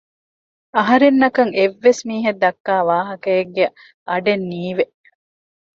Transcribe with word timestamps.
އަހަރެންނަކަށް 0.75 1.53
އެއްވެސް 1.57 2.01
މީހެއް 2.09 2.39
ދައްކާވާހަކައެއްގެ 2.43 3.65
އަޑެއް 4.07 4.45
ނީވެ 4.51 4.83